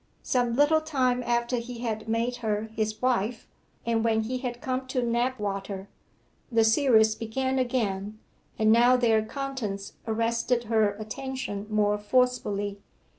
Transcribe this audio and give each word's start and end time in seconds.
Some 0.23 0.55
little 0.55 0.81
time 0.81 1.21
after 1.21 1.57
he 1.57 1.81
had 1.81 2.09
made 2.09 2.37
her 2.37 2.71
his 2.75 2.99
wife, 3.03 3.47
and 3.85 4.03
when 4.03 4.23
he 4.23 4.39
had 4.39 4.59
come 4.59 4.87
to 4.87 5.03
Knapwater, 5.03 5.89
the 6.51 6.63
series 6.63 7.13
began 7.13 7.59
again, 7.59 8.17
and 8.57 8.71
now 8.71 8.97
their 8.97 9.21
contents 9.23 9.93
arrested 10.07 10.63
her 10.63 10.93
attention 10.95 11.67
more 11.69 11.99
forcibly. 11.99 12.79